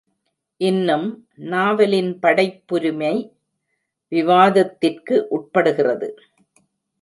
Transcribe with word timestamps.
இன்னும், 0.61 1.05
நாவலின் 1.35 2.09
படைப்புரிமை 2.19 3.13
விவாதத்திற்கு 4.11 5.27
உட்படுகிறது. 5.29 6.09